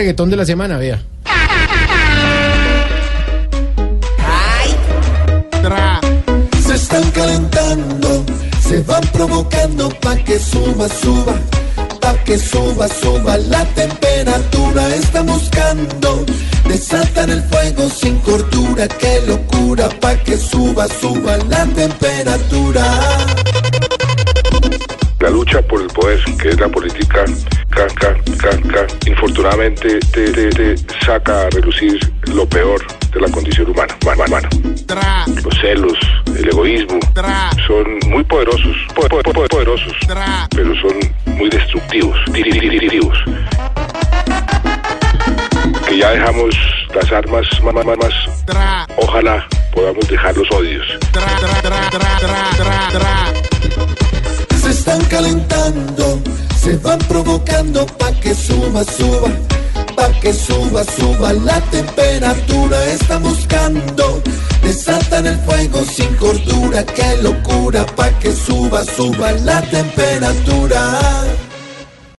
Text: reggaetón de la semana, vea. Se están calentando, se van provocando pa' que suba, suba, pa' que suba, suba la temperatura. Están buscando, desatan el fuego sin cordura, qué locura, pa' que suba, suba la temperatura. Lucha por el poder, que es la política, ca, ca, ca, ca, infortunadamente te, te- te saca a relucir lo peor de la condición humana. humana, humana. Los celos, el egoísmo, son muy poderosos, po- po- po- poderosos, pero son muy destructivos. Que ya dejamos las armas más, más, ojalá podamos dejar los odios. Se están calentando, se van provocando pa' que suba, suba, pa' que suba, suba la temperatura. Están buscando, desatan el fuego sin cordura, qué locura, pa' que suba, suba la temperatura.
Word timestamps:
reggaetón 0.00 0.30
de 0.30 0.36
la 0.36 0.46
semana, 0.46 0.78
vea. 0.78 1.02
Se 6.64 6.74
están 6.76 7.10
calentando, 7.10 8.24
se 8.60 8.80
van 8.82 9.02
provocando 9.12 9.88
pa' 10.00 10.14
que 10.18 10.38
suba, 10.38 10.88
suba, 10.88 11.34
pa' 12.00 12.14
que 12.22 12.38
suba, 12.38 12.86
suba 12.86 13.38
la 13.38 13.64
temperatura. 13.74 14.94
Están 14.94 15.26
buscando, 15.26 16.24
desatan 16.68 17.30
el 17.30 17.42
fuego 17.42 17.90
sin 17.90 18.20
cordura, 18.20 18.86
qué 18.86 19.20
locura, 19.26 19.88
pa' 20.00 20.14
que 20.18 20.36
suba, 20.36 20.86
suba 21.00 21.38
la 21.48 21.66
temperatura. 21.66 23.27
Lucha 25.50 25.62
por 25.66 25.80
el 25.80 25.86
poder, 25.88 26.20
que 26.42 26.50
es 26.50 26.60
la 26.60 26.68
política, 26.68 27.24
ca, 27.70 27.86
ca, 27.94 28.14
ca, 28.38 28.50
ca, 28.70 28.86
infortunadamente 29.06 29.98
te, 30.12 30.30
te- 30.30 30.50
te 30.50 30.76
saca 31.06 31.46
a 31.46 31.50
relucir 31.50 31.98
lo 32.34 32.46
peor 32.46 32.84
de 33.14 33.18
la 33.20 33.30
condición 33.30 33.70
humana. 33.70 33.96
humana, 34.02 34.24
humana. 34.26 34.48
Los 35.42 35.54
celos, 35.58 35.96
el 36.36 36.48
egoísmo, 36.48 36.98
son 37.66 37.98
muy 38.10 38.22
poderosos, 38.24 38.76
po- 38.94 39.08
po- 39.08 39.22
po- 39.22 39.46
poderosos, 39.48 39.94
pero 40.54 40.74
son 40.82 41.36
muy 41.38 41.48
destructivos. 41.48 42.18
Que 45.88 45.96
ya 45.96 46.10
dejamos 46.10 46.54
las 46.94 47.10
armas 47.10 47.46
más, 47.62 47.74
más, 47.86 48.14
ojalá 48.98 49.46
podamos 49.72 50.06
dejar 50.08 50.36
los 50.36 50.50
odios. 50.50 50.84
Se 52.17 52.17
están 54.98 55.04
calentando, 55.10 56.20
se 56.60 56.76
van 56.78 56.98
provocando 57.00 57.86
pa' 57.86 58.12
que 58.20 58.34
suba, 58.34 58.84
suba, 58.84 59.30
pa' 59.94 60.12
que 60.20 60.32
suba, 60.32 60.84
suba 60.84 61.32
la 61.32 61.60
temperatura. 61.70 62.84
Están 62.86 63.22
buscando, 63.22 64.22
desatan 64.62 65.26
el 65.26 65.38
fuego 65.40 65.84
sin 65.84 66.14
cordura, 66.16 66.84
qué 66.84 67.16
locura, 67.22 67.86
pa' 67.96 68.10
que 68.18 68.32
suba, 68.32 68.84
suba 68.84 69.32
la 69.32 69.60
temperatura. 69.62 71.37